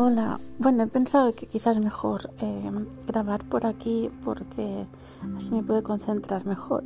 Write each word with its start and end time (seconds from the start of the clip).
Hola, 0.00 0.38
bueno, 0.60 0.84
he 0.84 0.86
pensado 0.86 1.34
que 1.34 1.48
quizás 1.48 1.80
mejor 1.80 2.30
eh, 2.40 2.70
grabar 3.08 3.42
por 3.42 3.66
aquí 3.66 4.08
porque 4.24 4.86
así 5.36 5.50
me 5.50 5.64
puedo 5.64 5.82
concentrar 5.82 6.46
mejor. 6.46 6.84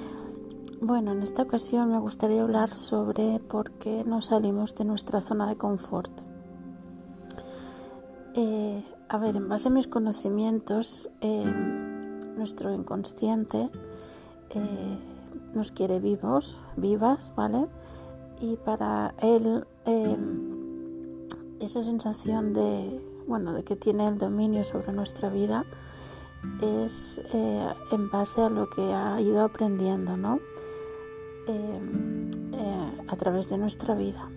bueno, 0.80 1.12
en 1.12 1.22
esta 1.22 1.42
ocasión 1.42 1.90
me 1.90 1.98
gustaría 1.98 2.40
hablar 2.40 2.70
sobre 2.70 3.40
por 3.40 3.72
qué 3.72 4.04
no 4.06 4.22
salimos 4.22 4.74
de 4.74 4.86
nuestra 4.86 5.20
zona 5.20 5.46
de 5.50 5.56
confort. 5.56 6.10
Eh, 8.34 8.82
a 9.10 9.18
ver, 9.18 9.36
en 9.36 9.46
base 9.46 9.68
a 9.68 9.72
mis 9.72 9.86
conocimientos, 9.86 11.10
eh, 11.20 11.44
nuestro 12.38 12.72
inconsciente 12.72 13.68
nos 15.52 15.72
quiere 15.72 16.00
vivos, 16.00 16.58
vivas, 16.78 17.32
¿vale? 17.36 17.66
Y 18.40 18.56
para 18.56 19.12
él 19.20 19.66
esa 21.60 21.82
sensación 21.84 22.52
de, 22.52 23.00
bueno, 23.26 23.52
de 23.52 23.62
que 23.62 23.76
tiene 23.76 24.06
el 24.06 24.18
dominio 24.18 24.64
sobre 24.64 24.92
nuestra 24.92 25.28
vida 25.28 25.64
es 26.62 27.20
eh, 27.32 27.68
en 27.92 28.10
base 28.10 28.42
a 28.42 28.48
lo 28.48 28.68
que 28.70 28.92
ha 28.94 29.20
ido 29.20 29.44
aprendiendo, 29.44 30.16
¿no? 30.16 30.40
Em, 31.46 32.30
eh, 32.52 33.02
a 33.08 33.16
través 33.16 33.48
de 33.48 33.58
nuestra 33.58 33.94
vida. 33.94 34.28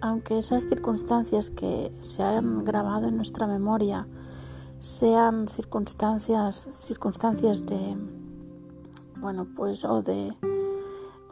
Aunque 0.00 0.38
esas 0.38 0.64
circunstancias 0.64 1.50
que 1.50 1.92
se 2.00 2.22
han 2.22 2.64
grabado 2.64 3.08
en 3.08 3.16
nuestra 3.16 3.46
memoria 3.46 4.06
sean 4.78 5.48
circunstancias, 5.48 6.68
circunstancias 6.84 7.66
de, 7.66 7.96
bueno, 9.16 9.46
pues, 9.56 9.84
o 9.84 10.02
de, 10.02 10.36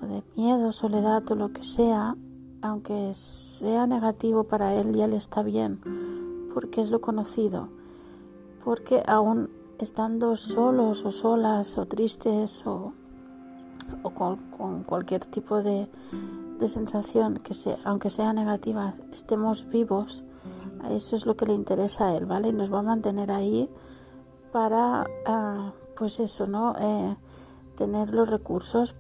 o 0.03 0.07
de 0.07 0.23
miedo, 0.37 0.73
soledad 0.73 1.31
o 1.31 1.35
lo 1.35 1.53
que 1.53 1.63
sea, 1.63 2.17
aunque 2.65 3.13
sea 3.13 3.87
negativo 3.87 4.45
para 4.45 4.75
él, 4.75 4.95
ya 4.95 5.07
le 5.07 5.17
está 5.17 5.43
bien, 5.43 5.81
porque 6.55 6.81
es 6.81 6.91
lo 6.91 7.03
conocido, 7.03 7.69
porque 8.65 9.03
aún 9.07 9.51
estando 9.79 10.35
solos 10.35 11.05
o 11.05 11.13
solas 11.13 11.77
o 11.77 11.85
tristes 11.85 12.67
o, 12.67 12.95
con, 14.15 14.83
cualquier 14.85 15.27
tipo 15.27 15.63
de, 15.63 15.91
sensación 16.67 17.41
que 17.41 17.53
sea, 17.53 17.77
aunque 17.85 18.09
sea 18.09 18.33
negativa, 18.33 18.95
estemos 19.13 19.69
vivos, 19.69 20.25
eso 20.89 21.17
es 21.17 21.27
lo 21.27 21.37
que 21.37 21.45
le 21.45 21.53
interesa 21.53 22.07
a 22.07 22.17
él, 22.17 22.25
¿vale? 22.25 22.49
Y 22.49 22.53
nos 22.55 22.73
va 22.73 22.79
a 22.79 22.83
mantener 22.83 23.31
ahí 23.31 23.69
para, 24.53 25.05
ah, 25.27 25.73
pues 25.99 26.19
eso, 26.19 26.47
¿no? 26.47 26.75
Eh, 26.81 27.15
tener 27.77 28.15
los 28.15 28.31
recursos 28.31 28.97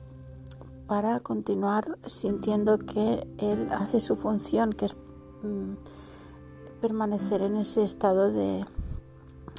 para 0.87 1.21
continuar 1.21 1.99
sintiendo 2.07 2.79
que 2.79 3.27
él 3.39 3.69
hace 3.73 4.01
su 4.01 4.17
función, 4.17 4.73
que 4.73 4.87
es 4.87 4.97
mm, 5.43 5.75
permanecer 6.81 7.43
en 7.43 7.57
ese 7.57 7.83
estado 7.83 8.31
de, 8.31 8.65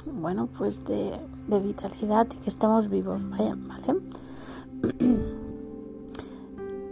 bueno, 0.06 0.48
pues 0.58 0.84
de, 0.84 1.18
vitalidad 1.48 2.26
y 2.32 2.36
que 2.36 2.48
estemos 2.48 2.88
vivos, 2.88 3.22
¿vale? 3.30 3.54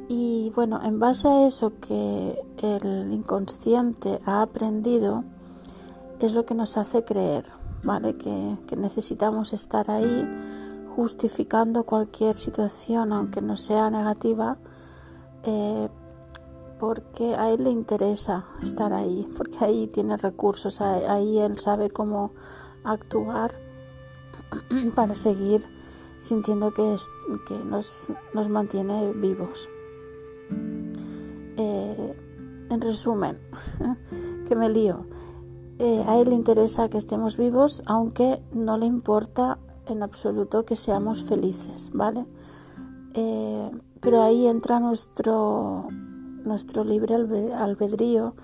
Y 0.06 0.52
bueno, 0.55 0.80
en 0.84 1.00
base 1.00 1.27
a 1.27 1.46
eso 1.46 1.72
que 1.80 2.38
el 2.58 3.12
inconsciente 3.12 4.20
ha 4.27 4.42
aprendido, 4.42 5.24
es 6.20 6.34
lo 6.34 6.44
que 6.44 6.55
nos 6.55 6.77
hace 6.77 7.05
creer, 7.05 7.46
¿vale? 7.82 8.14
Que, 8.16 8.58
que 8.68 8.77
necesitamos 8.77 9.55
estar 9.55 9.90
ahí 9.90 10.28
justificando 10.95 11.83
cualquier 11.83 12.37
situación, 12.37 13.12
aunque 13.12 13.41
no 13.41 13.56
sea 13.56 13.91
negativa, 13.91 14.59
eh, 15.42 15.89
porque 16.78 17.34
a 17.34 17.51
él 17.51 17.64
le 17.64 17.70
interesa 17.70 18.45
estar 18.62 18.92
ahí, 18.92 19.28
porque 19.36 19.64
ahí 19.64 19.86
tiene 19.89 20.17
recursos, 20.17 20.81
ahí 20.81 21.39
él 21.39 21.59
sabe 21.59 21.91
cómo 21.91 22.31
actuar 22.85 23.52
para 24.95 25.17
seguir 25.17 25.63
sintiendo 26.18 26.73
que, 26.73 26.97
que 27.48 27.58
nos, 27.58 28.07
nos, 28.33 28.48
mantiene 28.48 29.13
vivos. 29.13 29.68
Eh, 31.57 32.17
en 32.70 32.80
resumen, 32.80 33.39
que 34.48 34.55
me 34.55 34.68
lío. 34.68 35.07
Eh, 35.80 36.05
a 36.07 36.18
él 36.18 36.29
le 36.29 36.36
interesa 36.36 36.89
que 36.89 36.98
estemos 36.98 37.36
vivos, 37.36 37.83
aunque 37.86 38.41
no 38.52 38.79
le 38.79 38.86
importa 38.86 39.58
en 39.86 40.02
absoluto 40.02 40.64
que 40.64 40.77
seamos 40.77 41.24
felices, 41.24 41.90
¿vale? 41.92 42.27
Eh, 43.14 43.70
pero 44.00 44.22
ahí 44.22 44.46
entra 44.46 44.80
nuestro, 44.80 45.89
nuestro 46.45 46.84
libre 46.84 47.14
albedrío 47.14 48.34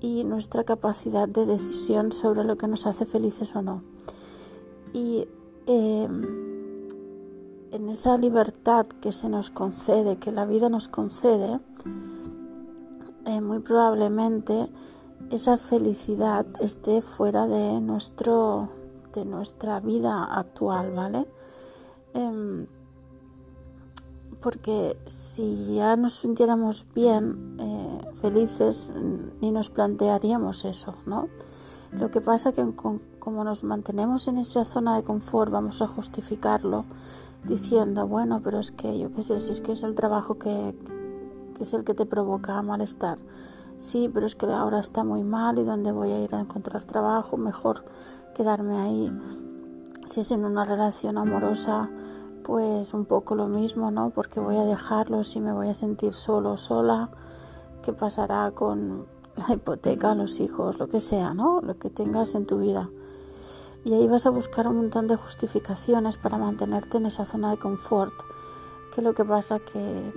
y 0.00 0.24
nuestra 0.24 0.64
capacidad 0.64 1.28
de 1.28 1.46
decisión 1.46 2.12
sobre 2.12 2.44
lo 2.44 2.56
que 2.56 2.68
nos 2.68 2.86
hace 2.86 3.06
felices 3.06 3.54
o 3.56 3.62
no. 3.62 3.82
Y 4.92 5.26
eh, 5.66 6.08
en 7.70 7.88
esa 7.88 8.16
libertad 8.18 8.86
que 9.00 9.12
se 9.12 9.28
nos 9.28 9.50
concede, 9.50 10.16
que 10.16 10.32
la 10.32 10.44
vida 10.44 10.68
nos 10.68 10.88
concede, 10.88 11.60
eh, 13.26 13.40
muy 13.40 13.60
probablemente 13.60 14.68
esa 15.30 15.56
felicidad 15.56 16.46
esté 16.60 17.00
fuera 17.00 17.46
de 17.46 17.80
nuestro 17.80 18.68
de 19.14 19.24
nuestra 19.24 19.80
vida 19.80 20.24
actual, 20.24 20.92
¿vale? 20.92 21.26
Em, 22.12 22.66
porque 24.40 24.96
si 25.06 25.76
ya 25.76 25.96
nos 25.96 26.14
sintiéramos 26.14 26.86
bien, 26.94 27.56
eh, 27.58 28.00
felices, 28.20 28.92
ni 29.40 29.50
nos 29.50 29.70
plantearíamos 29.70 30.64
eso, 30.64 30.94
¿no? 31.06 31.28
Lo 31.92 32.10
que 32.10 32.20
pasa 32.20 32.52
que 32.52 32.66
como 32.74 33.44
nos 33.44 33.62
mantenemos 33.62 34.26
en 34.28 34.38
esa 34.38 34.64
zona 34.64 34.96
de 34.96 35.04
confort, 35.04 35.50
vamos 35.50 35.80
a 35.80 35.86
justificarlo 35.86 36.84
diciendo, 37.44 38.06
bueno, 38.08 38.40
pero 38.42 38.58
es 38.58 38.70
que 38.70 38.98
yo 38.98 39.12
qué 39.14 39.22
sé, 39.22 39.38
si 39.38 39.52
es 39.52 39.60
que 39.60 39.72
es 39.72 39.82
el 39.82 39.94
trabajo 39.94 40.38
que, 40.38 40.74
que 41.56 41.62
es 41.62 41.72
el 41.72 41.84
que 41.84 41.94
te 41.94 42.04
provoca 42.04 42.60
malestar. 42.62 43.18
Sí, 43.78 44.10
pero 44.12 44.26
es 44.26 44.34
que 44.34 44.46
ahora 44.46 44.80
está 44.80 45.04
muy 45.04 45.24
mal 45.24 45.58
y 45.58 45.64
dónde 45.64 45.92
voy 45.92 46.10
a 46.12 46.20
ir 46.20 46.34
a 46.34 46.40
encontrar 46.40 46.84
trabajo, 46.84 47.36
mejor 47.36 47.84
quedarme 48.34 48.78
ahí. 48.78 49.12
Si 50.06 50.20
es 50.20 50.30
en 50.30 50.44
una 50.44 50.64
relación 50.64 51.18
amorosa, 51.18 51.90
pues 52.44 52.94
un 52.94 53.06
poco 53.06 53.34
lo 53.34 53.46
mismo, 53.48 53.90
¿no? 53.90 54.10
Porque 54.10 54.40
voy 54.40 54.56
a 54.56 54.64
dejarlo 54.64 55.24
si 55.24 55.40
me 55.40 55.52
voy 55.52 55.68
a 55.68 55.74
sentir 55.74 56.12
solo 56.12 56.56
sola. 56.56 57.10
¿Qué 57.82 57.92
pasará 57.92 58.50
con 58.52 59.06
la 59.36 59.54
hipoteca, 59.54 60.14
los 60.14 60.40
hijos, 60.40 60.78
lo 60.78 60.88
que 60.88 61.00
sea, 61.00 61.34
¿no? 61.34 61.60
Lo 61.60 61.78
que 61.78 61.90
tengas 61.90 62.34
en 62.34 62.46
tu 62.46 62.58
vida. 62.58 62.90
Y 63.84 63.92
ahí 63.92 64.06
vas 64.06 64.26
a 64.26 64.30
buscar 64.30 64.68
un 64.68 64.76
montón 64.76 65.08
de 65.08 65.16
justificaciones 65.16 66.16
para 66.16 66.38
mantenerte 66.38 66.96
en 66.98 67.06
esa 67.06 67.24
zona 67.24 67.50
de 67.50 67.58
confort. 67.58 68.14
Que 68.94 69.02
lo 69.02 69.14
que 69.14 69.24
pasa 69.24 69.58
que, 69.58 70.12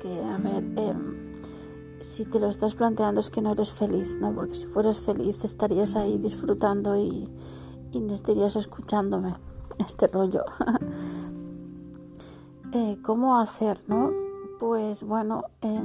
que 0.00 0.22
a 0.22 0.38
ver, 0.38 0.64
eh, 0.76 0.94
si 2.00 2.24
te 2.24 2.38
lo 2.38 2.48
estás 2.48 2.74
planteando 2.74 3.20
es 3.20 3.30
que 3.30 3.40
no 3.40 3.52
eres 3.52 3.72
feliz, 3.72 4.16
¿no? 4.20 4.34
Porque 4.34 4.54
si 4.54 4.66
fueras 4.66 5.00
feliz 5.00 5.44
estarías 5.44 5.96
ahí 5.96 6.18
disfrutando 6.18 6.96
y, 6.96 7.28
y 7.92 8.12
estarías 8.12 8.56
escuchándome 8.56 9.32
este 9.78 10.06
rollo. 10.08 10.44
eh, 12.72 12.98
¿Cómo 13.02 13.38
hacer, 13.38 13.82
no? 13.86 14.12
Pues 14.58 15.02
bueno, 15.02 15.44
eh, 15.62 15.82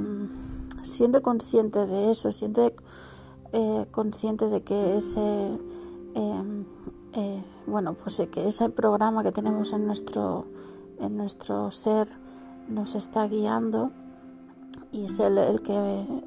siendo 0.82 1.22
consciente 1.22 1.86
de 1.86 2.10
eso, 2.10 2.32
siente 2.32 2.74
eh, 3.52 3.86
consciente 3.90 4.48
de 4.48 4.62
que 4.62 4.96
ese, 4.96 5.58
em, 6.14 6.64
eh, 7.12 7.44
bueno, 7.66 7.94
pues 7.94 8.22
que 8.30 8.48
ese 8.48 8.68
programa 8.68 9.22
que 9.22 9.32
tenemos 9.32 9.72
en 9.72 9.86
nuestro, 9.86 10.46
en 10.98 11.16
nuestro 11.16 11.70
ser 11.70 12.08
nos 12.68 12.94
está 12.94 13.26
guiando 13.28 13.92
y 14.94 15.06
es 15.06 15.18
él 15.18 15.38
el 15.38 15.60
que, 15.60 15.74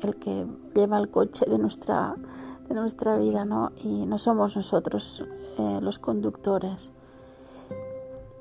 el 0.02 0.16
que 0.18 0.46
lleva 0.76 0.98
el 0.98 1.10
coche 1.10 1.46
de 1.46 1.58
nuestra, 1.58 2.16
de 2.68 2.76
nuestra 2.76 3.16
vida, 3.16 3.46
¿no? 3.46 3.72
Y 3.82 4.06
no 4.06 4.18
somos 4.18 4.58
nosotros 4.58 5.24
eh, 5.58 5.80
los 5.82 6.00
conductores. 6.00 6.92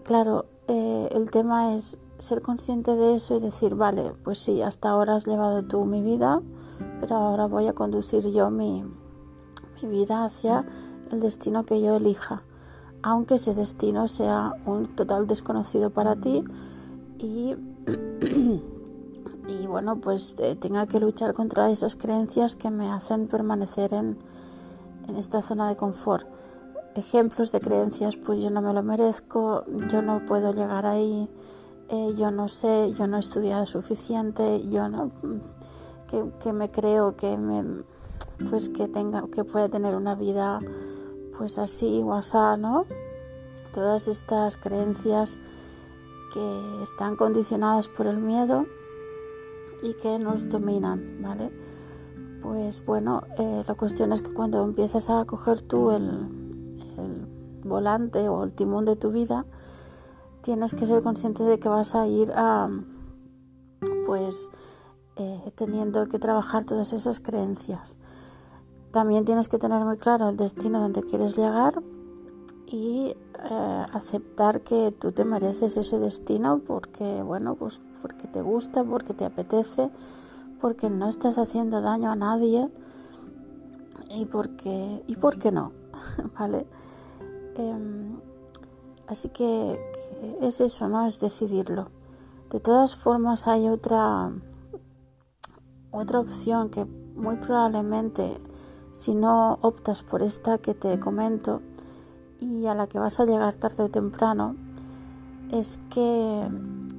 Claro, 0.03 0.47
eh, 0.67 1.09
el 1.13 1.31
tema 1.31 1.77
es 1.77 1.97
ser 2.19 2.43
consciente 2.43 2.97
de 2.97 3.15
eso 3.15 3.37
y 3.37 3.41
decir, 3.41 3.77
vale, 3.77 4.15
pues 4.25 4.41
sí, 4.41 4.63
hasta 4.63 4.89
ahora 4.89 5.15
has 5.15 5.29
llevado 5.29 5.63
tú 5.63 5.85
mi 5.85 6.03
vida, 6.03 6.43
pero 7.01 7.15
ahora 7.15 7.47
voy 7.47 7.69
a 7.69 7.73
conducir 7.73 8.29
yo 8.33 8.51
mi, 8.51 8.85
mi 9.81 9.89
vida 9.89 10.25
hacia 10.25 10.67
el 11.13 11.21
destino 11.21 11.65
que 11.65 11.81
yo 11.81 11.95
elija, 11.95 12.43
aunque 13.01 13.37
ese 13.37 13.55
destino 13.55 14.09
sea 14.09 14.55
un 14.67 14.89
total 14.97 15.29
desconocido 15.29 15.91
para 15.91 16.17
ti 16.17 16.43
y 17.19 17.55
bueno, 19.77 20.01
pues 20.01 20.35
eh, 20.39 20.57
tenga 20.57 20.87
que 20.87 20.99
luchar 20.99 21.35
contra 21.35 21.71
esas 21.71 21.97
creencias 21.97 22.55
que 22.55 22.71
me 22.71 22.91
hacen 22.91 23.29
permanecer 23.29 23.93
en, 23.93 24.17
en 25.07 25.17
esta 25.17 25.43
zona 25.43 25.69
de 25.69 25.77
confort. 25.77 26.27
Ejemplos 26.95 27.53
de 27.53 27.61
creencias, 27.61 28.17
pues 28.17 28.41
yo 28.41 28.49
no 28.49 28.63
me 28.63 28.73
lo 28.73 28.83
merezco, 28.83 29.67
yo 29.93 30.01
no 30.01 30.25
puedo 30.25 30.55
llegar 30.55 30.87
ahí, 30.87 31.29
eh, 31.91 32.15
yo 32.17 32.31
no 32.31 32.49
sé, 32.49 32.95
yo 32.95 33.07
no 33.07 33.19
he 33.19 33.21
estudiado 33.21 33.67
suficiente, 33.67 34.67
yo 34.71 34.89
no, 34.89 35.11
que, 36.09 36.25
que 36.41 36.55
me 36.55 36.71
creo 36.71 37.15
que 37.15 37.37
me, 37.37 37.63
pues 38.49 38.71
que 38.71 38.89
tenga, 38.89 39.29
que 39.31 39.45
puede 39.45 39.69
tener 39.69 39.95
una 39.95 40.15
vida 40.15 40.59
pues 41.37 41.59
así 41.59 42.01
o 42.03 42.15
asá, 42.15 42.57
¿no? 42.57 42.87
Todas 43.75 44.09
estas 44.09 44.57
creencias 44.57 45.37
que 46.33 46.83
están 46.83 47.15
condicionadas 47.17 47.89
por 47.89 48.07
el 48.07 48.17
miedo 48.17 48.65
y 49.83 49.95
que 49.95 50.19
nos 50.19 50.49
dominan, 50.49 51.23
¿vale? 51.23 51.51
Pues 52.43 52.85
bueno, 52.85 53.23
eh, 53.39 53.63
la 53.67 53.75
cuestión 53.75 54.13
es 54.13 54.23
que 54.23 54.33
cuando 54.33 54.63
empiezas 54.65 55.11
a 55.11 55.25
coger 55.25 55.63
tú 55.63 55.91
el, 55.91 56.45
volante 57.65 58.29
o 58.29 58.45
el 58.45 58.53
timón 58.53 58.85
de 58.85 58.95
tu 58.95 59.11
vida, 59.11 59.45
tienes 60.43 60.73
que 60.73 60.87
ser 60.87 61.03
consciente 61.03 61.43
de 61.43 61.59
que 61.59 61.69
vas 61.69 61.97
a 61.97 62.07
ir 62.07 62.33
a, 62.37 62.71
pues, 64.07 64.51
eh, 65.17 65.53
teniendo 65.57 66.07
que 66.07 66.21
trabajar 66.21 66.65
todas 66.65 66.93
esas 66.93 67.19
creencias. 67.19 67.99
También 68.93 69.25
tienes 69.25 69.49
que 69.49 69.59
tener 69.59 69.85
muy 69.85 69.99
claro 69.99 70.29
el 70.29 70.37
destino 70.37 70.81
donde 70.81 71.03
quieres 71.03 71.37
llegar 71.37 71.83
y 72.67 73.17
eh, 73.51 73.87
aceptar 73.93 74.63
que 74.63 74.93
tú 74.93 75.13
te 75.13 75.25
mereces 75.25 75.77
ese 75.77 75.99
destino 75.99 76.61
porque, 76.67 77.23
bueno, 77.23 77.57
pues 77.57 77.81
porque 78.07 78.29
te 78.29 78.41
gusta, 78.41 78.85
porque 78.85 79.15
te 79.15 79.25
apetece, 79.25 79.91
porque 80.61 80.89
no 80.89 81.09
estás 81.09 81.39
haciendo 81.39 81.81
daño 81.81 82.13
a 82.13 82.15
nadie 82.15 82.71
y 84.11 84.27
porque, 84.27 85.03
y 85.09 85.17
porque 85.17 85.51
no, 85.51 85.73
¿vale? 86.39 86.69
Em, 87.57 88.17
así 89.09 89.29
que, 89.31 89.77
es 90.41 90.61
eso, 90.61 90.87
¿no? 90.89 91.05
Es 91.09 91.19
decidirlo. 91.19 91.89
De 92.51 92.61
todas 92.61 92.95
formas 92.95 93.49
hay 93.49 93.69
otra, 93.69 94.31
otra 95.91 96.21
opción 96.21 96.71
que 96.71 96.85
muy 96.85 97.35
probablemente 97.39 98.41
si 98.93 99.17
no 99.17 99.59
optas 99.63 100.03
por 100.03 100.23
esta 100.23 100.59
que 100.59 100.75
te 100.75 101.01
comento 101.01 101.61
y 102.39 102.67
a 102.67 102.75
la 102.77 102.87
que 102.87 103.01
vas 103.01 103.19
a 103.19 103.25
llegar 103.25 103.57
tarde 103.57 103.83
o 103.83 103.89
temprano, 103.89 104.55
es 105.51 105.79
que 105.91 106.49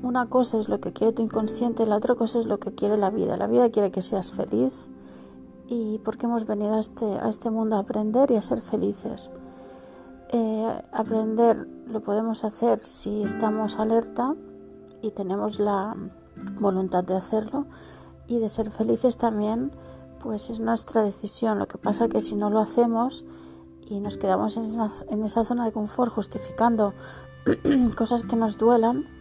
una 0.02 0.28
cosa 0.28 0.58
es 0.58 0.70
lo 0.70 0.80
que 0.80 0.94
quiere 0.94 1.14
tu 1.14 1.22
inconsciente, 1.22 1.86
la 1.86 1.98
otra 1.98 2.16
cosa 2.16 2.40
es 2.40 2.46
lo 2.46 2.60
que 2.60 2.74
quiere 2.74 2.98
la 2.98 3.10
vida. 3.10 3.38
La 3.38 3.48
vida 3.48 3.70
quiere 3.70 3.92
que 3.92 4.02
seas 4.02 4.32
feliz 4.32 4.90
y 5.68 6.00
porque 6.00 6.26
hemos 6.26 6.46
venido 6.46 6.76
a 6.76 6.80
este, 6.80 7.18
este 7.28 7.50
mundo 7.50 7.76
a 7.76 7.80
aprender 7.80 8.32
y 8.32 8.36
a 8.36 8.42
ser 8.42 8.62
felices. 8.62 9.30
Eh, 10.30 10.82
aprender 10.92 11.68
lo 11.88 12.02
podemos 12.02 12.44
hacer 12.44 12.80
si 12.80 13.24
estamos 13.24 13.78
alerta 13.78 14.36
y 15.02 15.12
tenemos 15.12 15.60
la 15.60 15.96
voluntad 16.60 17.04
de 17.04 17.16
hacerlo 17.16 17.66
y 18.28 18.40
de 18.40 18.50
ser 18.50 18.70
felices 18.72 19.18
también 19.18 19.72
pues 20.22 20.50
es 20.50 20.60
nuestra 20.60 21.04
decisión. 21.04 21.60
Lo 21.60 21.68
que 21.68 21.78
pasa 21.78 22.10
que 22.10 22.22
si 22.22 22.36
no 22.36 22.50
lo 22.50 22.60
hacemos 22.60 23.26
y 23.88 24.00
nos 24.00 24.18
quedamos 24.18 24.58
en 24.58 24.64
esa, 24.64 24.90
en 25.10 25.24
esa 25.24 25.44
zona 25.44 25.66
de 25.66 25.72
confort 25.72 26.12
justificando 26.12 26.94
cosas 27.98 28.24
que 28.24 28.36
nos 28.36 28.58
duelan, 28.58 29.17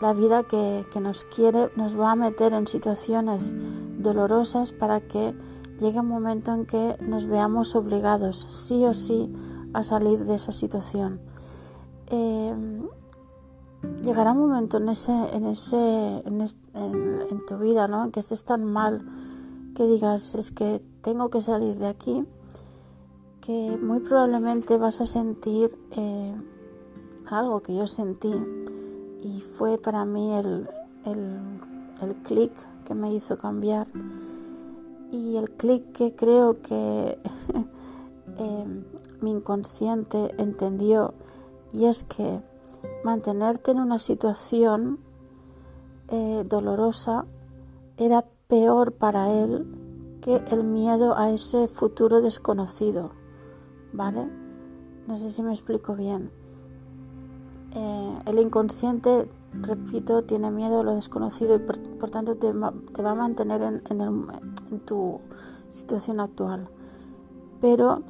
la 0.00 0.12
vida 0.12 0.42
que, 0.42 0.84
nos 1.00 1.24
quiere 1.24 1.70
nos 1.76 1.98
va 1.98 2.12
a 2.12 2.16
meter 2.16 2.52
en 2.52 2.66
situaciones 2.66 3.52
dolorosas 3.98 4.72
para 4.72 5.00
que 5.00 5.34
llegue 5.80 6.00
un 6.00 6.08
momento 6.08 6.52
en 6.52 6.66
que 6.66 6.96
nos 7.00 7.26
veamos 7.26 7.74
obligados 7.74 8.46
sí 8.50 8.84
o 8.84 8.94
sí 8.94 9.32
a 9.72 9.82
salir 9.82 10.24
de 10.24 10.34
esa 10.34 10.52
situación. 10.52 11.20
Eh, 12.08 12.54
llegará 14.02 14.32
un 14.32 14.38
momento 14.38 14.78
en 14.78 14.88
ese, 14.88 15.12
en 15.12 15.46
ese, 15.46 16.22
en, 16.24 17.46
tu 17.46 17.58
vida, 17.58 17.88
¿no? 17.88 18.10
Que 18.10 18.20
estés 18.20 18.44
tan 18.44 18.64
mal 18.64 19.02
que 19.74 19.86
digas 19.86 20.34
es 20.34 20.50
que 20.50 20.80
tengo 21.02 21.30
que 21.30 21.40
salir 21.40 21.78
de 21.78 21.88
aquí, 21.88 22.24
que 23.40 23.76
muy 23.82 24.00
probablemente 24.00 24.78
vas 24.78 25.00
a 25.00 25.04
sentir 25.04 25.76
eh, 25.90 26.34
algo 27.26 27.60
que 27.60 27.76
yo 27.76 27.86
sentí 27.86 28.32
y 29.24 29.40
fue 29.40 29.78
para 29.78 30.04
mí 30.04 30.34
el, 30.34 30.68
el, 31.06 32.14
clic 32.24 32.52
que 32.84 32.94
me 32.94 33.12
hizo 33.12 33.38
cambiar 33.38 33.88
y 35.10 35.36
el 35.36 35.50
clic 35.50 35.92
que 35.92 36.14
creo 36.14 36.60
que 36.60 37.18
eh, 38.38 38.84
mi 39.22 39.30
inconsciente 39.30 40.34
entendió 40.36 41.14
y 41.72 41.86
es 41.86 42.04
que 42.04 42.42
mantenerte 43.02 43.70
en 43.70 43.80
una 43.80 43.98
situación 43.98 44.98
eh, 46.08 46.44
dolorosa 46.46 47.24
era 47.96 48.26
peor 48.46 48.92
para 48.92 49.32
él 49.32 50.18
que 50.20 50.36
el 50.50 50.64
miedo 50.64 51.16
a 51.16 51.30
ese 51.30 51.66
futuro 51.68 52.20
desconocido, 52.20 53.12
¿vale? 53.92 54.28
No 55.06 55.16
sé 55.16 55.30
si 55.30 55.42
me 55.42 55.52
explico 55.52 55.94
bien. 55.94 56.43
Eh, 57.74 58.18
el 58.26 58.38
inconsciente, 58.38 59.28
repito, 59.52 60.22
tiene 60.22 60.50
miedo 60.50 60.80
a 60.80 60.84
lo 60.84 60.94
desconocido 60.94 61.56
y 61.56 61.58
por, 61.58 62.10
tanto 62.10 62.36
te, 62.36 62.52
va 62.52 62.72
a 63.10 63.14
mantener 63.14 63.62
en, 63.62 63.82
en 63.90 64.80
tu 64.80 65.20
situación 65.70 66.20
actual. 66.20 66.68
Pero 67.60 68.02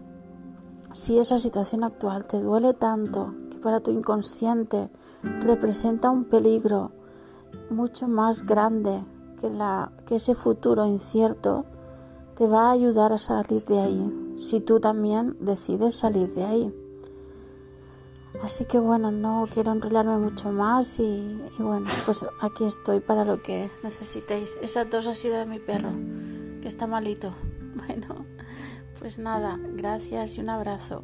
si 0.93 1.19
esa 1.19 1.38
situación 1.38 1.82
actual 1.82 2.26
te 2.26 2.40
duele 2.40 2.75
tanto 2.75 3.34
que 3.50 3.58
para 3.58 3.81
tu 3.81 3.90
inconsciente 3.90 4.90
representa 5.43 6.11
un 6.11 6.25
peligro 6.25 6.93
mucho 7.70 8.06
más 8.06 8.46
grande 8.46 9.02
que, 10.06 10.14
ese 10.14 10.34
futuro 10.34 10.87
incierto 10.87 11.64
te 12.37 12.46
va 12.46 12.69
a 12.69 12.72
ayudar 12.72 13.12
a 13.12 13.19
salir 13.19 13.64
de 13.64 13.81
ahí, 13.81 14.34
si 14.37 14.61
tú 14.61 14.81
también 14.81 15.37
decides 15.40 15.94
salir 15.94 16.32
de 16.34 16.44
ahí. 16.44 16.84
Así 18.43 18.65
que 18.67 18.79
bueno, 18.79 19.11
no 19.11 19.49
quiero 19.53 19.73
enrollarme 19.73 20.19
mucho 20.19 20.51
más 20.51 20.99
y, 20.99 21.41
bueno, 21.59 21.87
pues 22.05 22.27
aquí 22.41 22.65
estoy 22.65 23.01
para 23.01 23.25
lo 23.25 23.43
que 23.43 23.71
necesitéis. 23.83 24.59
Esa 24.61 24.85
tos 24.85 25.07
ha 25.07 25.15
sido 25.15 25.39
de 25.39 25.47
mi 25.47 25.59
perro, 25.59 25.93
que 26.61 26.69
está 26.69 26.87
malito. 26.87 27.35
Bueno, 27.75 28.25
pues 29.01 29.19
nada, 29.19 29.59
gracias 29.61 30.39
y 30.39 30.41
un 30.41 30.49
abrazo. 30.49 31.03